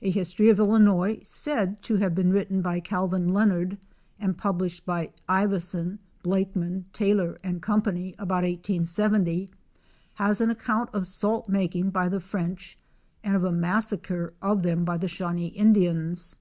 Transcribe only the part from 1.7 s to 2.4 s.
to have been